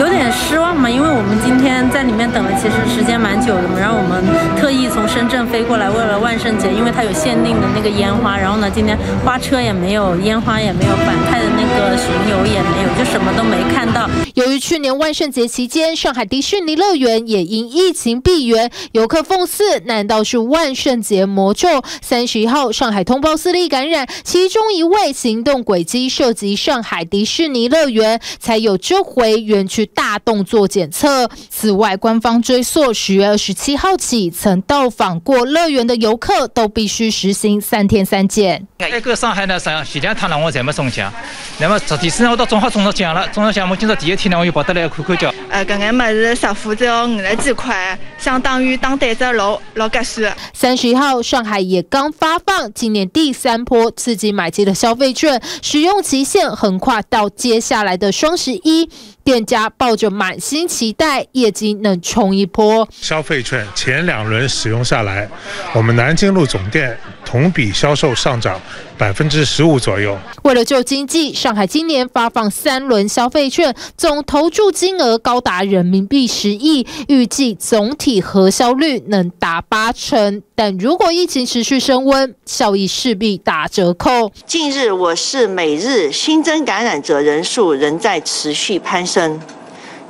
[0.00, 3.78] 有点失望嘛，因为我们今天在里面等了，其实时间蛮久的嘛。
[3.78, 4.24] 然后我们
[4.56, 8.38] 特意从深圳飞过来，为了万圣节，因为它有限定的那个烟花。
[8.38, 14.08] 然后呢，今天花车也没有，烟花也没有，反派的那个巡游也没有，就什么都没看到。
[14.34, 21.68] 由于去年万圣节期间，上海迪士尼乐园也因疫情闭园，游客讽刺：难道是万圣节魔咒？
[22.00, 31.28] 三十一号，上海通报四例感染，其中一位行动轨迹涉及上海迪士尼乐园，才有这回园区大动作检测。
[31.50, 38.66] 此外，官方追溯十月二十七号起，曾到访过乐园的游客都必须实行三天三检。
[38.78, 41.12] 那个上海呢，上前两趟我才没中奖，
[41.58, 45.32] 那么实际上我到中号中了奖了，中了奖我今朝第一天呢，我又跑得来看看叫。
[45.48, 50.36] 呃，搿眼物事十付只要五十几块，相当于打对折老老合算。
[50.52, 58.88] 三十一号，上海也刚发放今年第三波刺激买机的消费券，使用期限横跨到接下来的双十一。
[59.24, 62.86] 店家抱着满心期待，业绩能冲一波。
[62.90, 65.28] 消费券前两轮使用下来，
[65.74, 68.60] 我们南京路总店同比销售上涨
[68.98, 70.16] 百分之十五左右。
[70.42, 80.42] 为了救经济，上海今年发放三轮消费券，总投注金额高达人民币十亿，预计总体核销率能达八成。
[80.54, 84.30] 但如果疫情持续升温，效益势必打折扣。
[84.46, 89.40] 近日，我市每日新增感染者人数仍在持续攀升，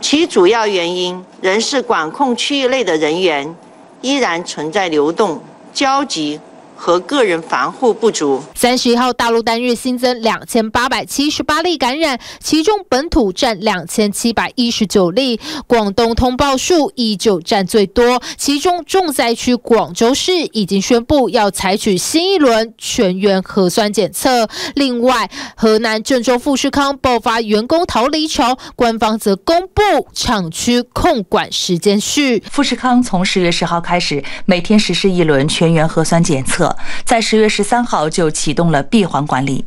[0.01, 3.55] 其主要原因仍是管控区域内的人员
[4.01, 5.41] 依然存在流动、
[5.73, 6.41] 交集。
[6.83, 8.43] 和个人防护不足。
[8.57, 18.20] 三十一号，大陆单日新增两千八百七十八例感染，其中本土占两千七百一十九例，广东通报数依旧占最多。
[18.37, 24.49] 其中重灾区广州市已经宣布要采取新一轮全员核酸检测。
[24.74, 32.43] 另外，河南郑州富士康爆发员工逃离潮，官方则公布厂区控管时间序。
[32.51, 36.72] 富士康从十月十号开始，每天实施一轮全员核酸检测。
[37.05, 39.64] 在十月十三号就启动了闭环管理。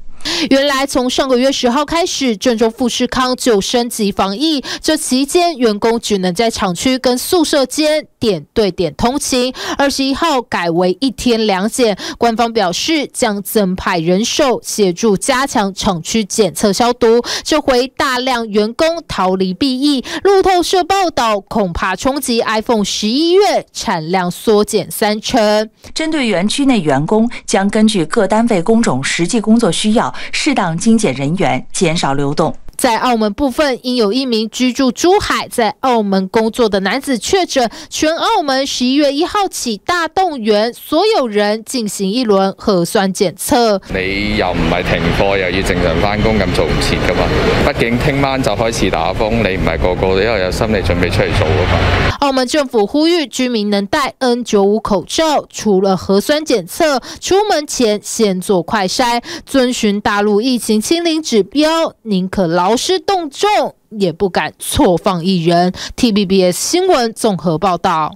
[0.49, 9.53] 原来从上个月十号开始，郑州富士康就升级防疫，这期间员工只能在厂区跟宿舍间点对点通勤。
[9.77, 17.21] 二十一号改为一天两检，官方表示将增派人手协助加强厂区检测消毒。
[17.43, 25.69] 这回大量员工逃离避疫，路透社报道恐怕冲击 iPhone 十一月产量缩减三成。
[25.93, 30.11] 针对园区内员工，将根据各单位工种实际工作需要。
[30.31, 32.55] 适当精简人员，减少流动。
[32.77, 43.81] 在澳门部分，因有一名居住珠海、在澳门工作的男子确诊，全澳门十一月一号起大动员，所有人进行一轮核酸检测。
[43.93, 47.27] 你又唔系停课，又要正常翻工，咁做唔切噶嘛？
[47.71, 52.14] 毕竟听晚就开始打风，你唔系个个都因为有心理准备出嚟做噶嘛？
[52.25, 62.75] 澳门政府呼吁居民能戴 N 九五口罩，除了核酸检测，出门前先做快筛，遵循大陆疫情清零指标，宁可劳。
[62.75, 65.71] 师动众，也不敢错放一人。
[65.95, 68.15] T B B S 新闻综合报道。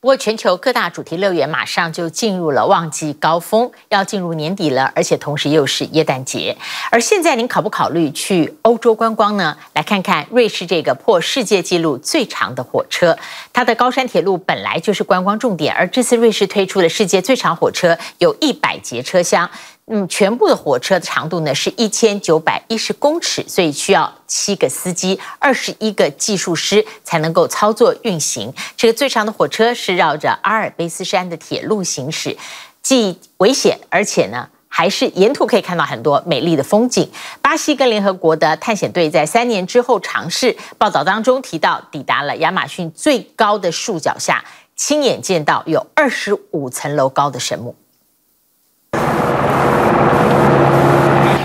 [0.00, 6.56] 不过，全球各大主题乐园马上就进入了旺季高峰，要进入年底了，而且同时又是耶诞节。
[6.92, 9.56] 而现在，您考不考虑去欧洲观光呢？
[9.74, 13.18] 来看看瑞士这个破世界纪录最长的火车，
[13.52, 19.50] 它的高山铁路本来就是观光重点，而这次瑞士推出的世界最长火车有一百节车厢。
[19.90, 28.52] 嗯，全部的火车的长度呢是一千九百一十公尺，所以需要七个司机、二十一个技术师才能够操作运行。
[28.76, 32.36] 这个最长的火车是绕着阿尔卑斯山的铁路行驶，
[32.82, 37.10] 既危险而且呢还是沿途可以看到很多美丽的风景。
[37.40, 44.44] 巴西跟联合国的探险队在三年之后尝试，报道当中提到，抵达了亚马逊最高的树脚下，
[44.76, 47.74] 亲眼见到有二十五层楼高的神木。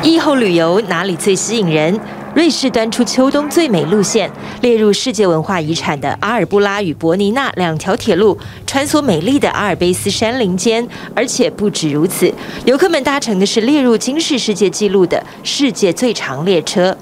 [0.04, 1.98] 疫后旅游哪里最吸引人？
[2.36, 4.30] 瑞士端出秋冬最美路线，
[4.62, 8.38] 列入世界文化遗产的阿尔布拉与伯尼纳两条铁路，
[8.68, 10.86] 穿梭美丽的阿尔卑斯山林间。
[11.16, 12.34] 而且不止如此，
[12.66, 16.98] 游客们搭乘的是列入金氏世界纪录的世界最长列车。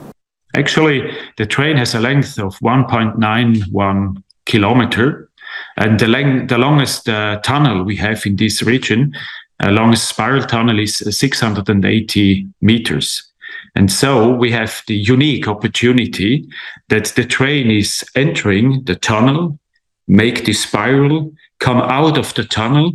[0.53, 1.01] Actually,
[1.37, 5.29] the train has a length of 1.91 kilometer,
[5.77, 7.05] and the length, the longest
[7.41, 9.11] tunnel we have in this region,
[9.61, 13.22] longest spiral tunnel is 680 meters.
[13.74, 16.48] And so we have the unique opportunity
[16.88, 19.59] that the train is entering the tunnel,
[20.09, 22.92] make the spiral, come out of the tunnel,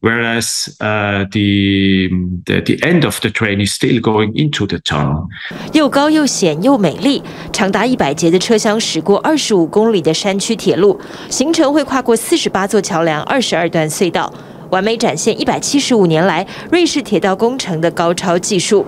[0.00, 2.08] whereas uh, the,
[2.46, 5.28] the the end of the train is still going into the tunnel.
[5.72, 11.00] 又高又险又美丽，长达一百节的车厢驶过二十五公里的山区铁路，
[11.30, 14.32] 行程会跨过四十八座桥梁、二十二段隧道，
[14.69, 18.85] 完美展现一百七十五年来瑞士铁道工程的高超技术。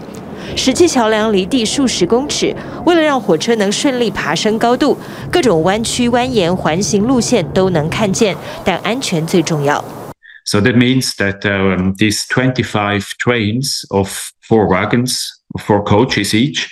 [0.55, 2.55] 石砌桥梁离地数十公尺，
[2.85, 4.97] 为了让火车能顺利爬升高度，
[5.31, 9.83] 各种弯曲蜿蜒环形路线都能看见，但安全最重要。
[10.45, 15.27] So that means that um, these 25 trains of four wagons,
[15.59, 16.67] four coaches each,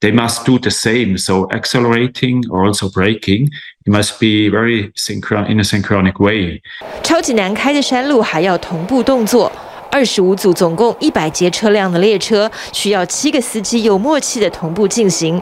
[0.00, 1.16] they must do the same.
[1.16, 3.50] So accelerating or also braking,
[3.85, 6.61] it must be very synchron in a synchronic way.
[7.03, 9.51] 超级难开的山路还要同步动作。
[9.91, 15.41] 二十五组总共一百节车辆的列车，需要七个司机有默契的同步进行，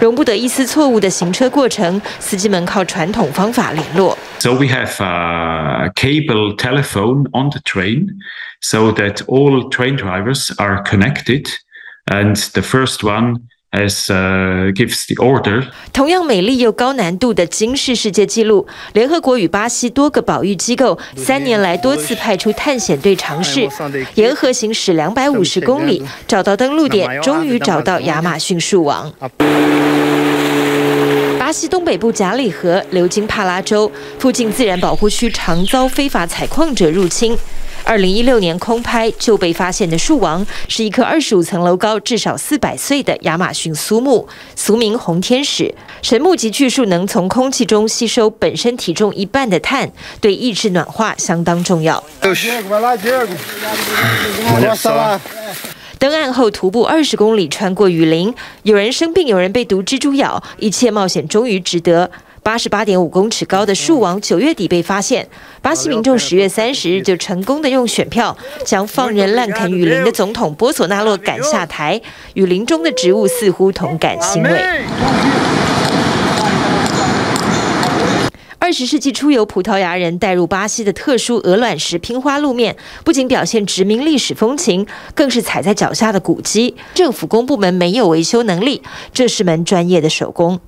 [0.00, 2.00] 容不得一丝错误的行车过程。
[2.18, 4.16] 司机们靠传统方法联络。
[4.38, 8.06] So we have a cable telephone on the train,
[8.62, 11.48] so that all train drivers are connected,
[12.06, 13.42] and the first one.
[15.91, 23.67] 同样美丽又高难度的惊世世界纪录，联合国与巴西多个保育机构三年来多次派出探险队尝试
[24.15, 29.11] 沿河行驶两百五十公里，找到登陆点，终于找到亚马逊树王。
[31.45, 37.37] 巴西东北部贾里河流经帕拉州附近自然保护区，常遭非法采矿者入侵。
[37.83, 45.71] 二零一六年空拍就被发现的树王是一棵二十五层楼高、至少四百岁的亚马逊苏木，俗名红天使。
[46.01, 52.03] 神木级巨树能从空气中吸收本身体重一半的碳，对抑制暖化相当重要。
[55.99, 58.33] 登岸后徒步二十公里，穿过雨林，
[58.63, 62.11] 有人生病，有人被毒蜘蛛咬，一切冒险终于值得。
[62.43, 65.27] 八十八点五公尺高的树王九月底被发现，
[65.63, 71.99] 巴西民众十月三十日就成功的用选票将放任滥垦雨林的总统波索纳洛赶下台，
[72.35, 74.61] 雨林中的植物似乎同感欣慰。
[78.65, 86.75] 二十世纪初由葡萄牙人带入巴西的特殊鹅卵石拼花路面，不仅表现殖民历史风情，更是踩在脚下的古迹。
[86.95, 88.81] 政府公部门没有维修能力，
[89.13, 90.59] 这是门专业的手工。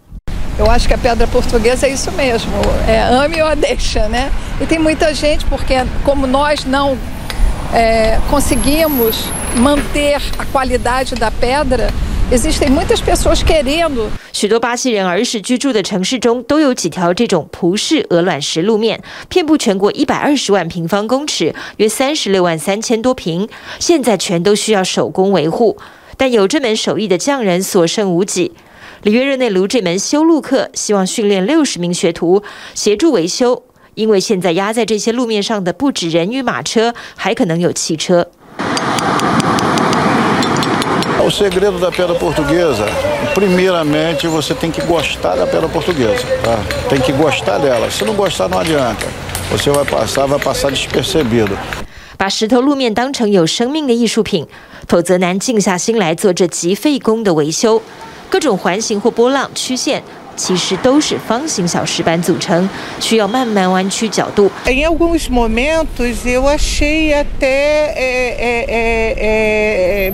[14.34, 23.48] 许多巴西人儿时居住的城市中都有几条这种葡式鹅卵石路面，遍布全国一百二十万平方公尺，约三十六万三千多平。
[23.80, 25.78] 现在全都需要手工维护，
[26.18, 28.52] 但有这门手艺的匠人所剩无几。
[29.04, 32.44] 里约热内卢这门修路课，希望训练六十名学徒
[32.76, 33.64] 协助维修，
[33.96, 38.30] 因为现在压在这些路面上的不止人与马车，还可能有汽车。
[41.25, 42.85] O segredo da pedra portuguesa,
[43.35, 46.59] primeiramente você tem que gostar da pedra portuguesa, tá?
[46.89, 47.91] Tem que gostar dela.
[47.91, 49.07] Se não gostar, não adianta.
[49.51, 51.57] Você vai passar, vai passar despercebido.
[52.17, 54.47] 把石头路面当成有生命的艺术品，
[54.87, 57.83] 否则难静下心来做这极费工的维修。
[58.31, 60.03] 各种环形或波浪曲线，
[60.38, 62.70] 其实都是方形小石板组成，
[63.02, 64.50] 需要慢慢弯曲角度。
[64.66, 67.92] Em alguns momentos eu achei até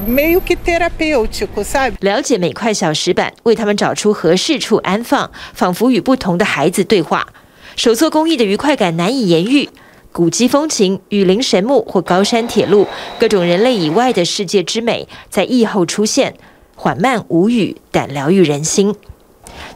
[0.07, 1.93] meio que terapêutico, sabe?
[1.99, 7.27] 了解每块小石板，为他们找出合适处安放，仿佛与不同的孩子对话。
[7.75, 9.69] 手作工艺的愉快感难以言喻。
[10.11, 12.87] 古迹风情、雨林神木或高山铁路，
[13.19, 16.35] 各种人类以外的世界之美，在疫后出现。
[16.75, 18.95] 缓慢无语，但疗愈人心。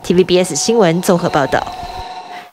[0.04, 1.66] TVBS 新闻综合报道。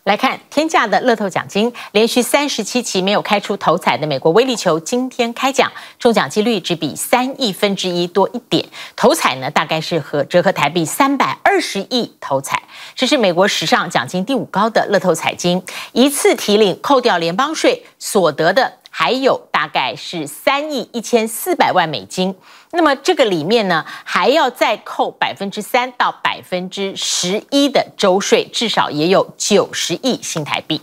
[0.05, 12.62] 来看天价的乐透奖金，连续三十七期没有开出头彩的美国威力球今天开奖，中奖几率只比三亿分之一多一点，头彩呢大概是和折合台币三百二十亿头彩，
[12.95, 15.62] 这是美国史上奖金第五高的乐透彩金，
[15.93, 18.74] 一次提领扣掉联邦税所得的。
[18.97, 22.37] 还有大概是三亿一千四百万美金，
[22.75, 30.81] 那么这个里面呢还要再扣百分之三到百分之十一的周税至少也有九十亿新台币。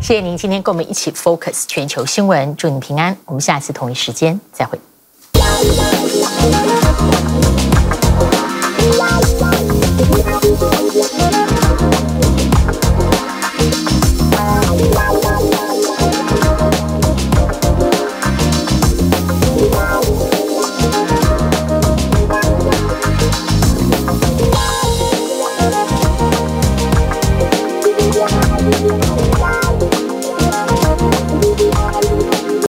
[0.00, 4.78] 谢谢您今天跟我们一起 focus 全球新闻祝您平安我们下次同一时间再会。